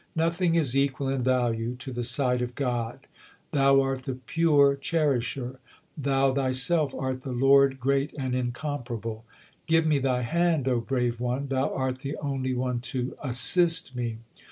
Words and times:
Nothing 0.15 0.55
is 0.55 0.75
equal 0.75 1.09
in 1.09 1.21
value 1.21 1.75
to 1.75 1.91
the 1.93 2.03
sight 2.03 2.41
of 2.41 2.55
God. 2.55 3.05
Thou 3.51 3.81
art 3.81 4.01
the 4.01 4.15
pure 4.15 4.75
Cherisher; 4.75 5.59
Thou 5.95 6.33
Thyself 6.33 6.95
art 6.95 7.21
the 7.21 7.31
Lord 7.31 7.79
great 7.79 8.11
and 8.17 8.33
incomparable. 8.33 9.25
Give 9.67 9.85
me 9.85 9.99
Thy 9.99 10.23
hand, 10.23 10.67
O 10.67 10.79
Brave 10.81 11.19
One, 11.19 11.49
Thou 11.49 11.71
art 11.71 11.99
the 11.99 12.17
only 12.17 12.55
one 12.55 12.79
to 12.79 13.15
assist 13.21 13.95
me. 13.95 14.17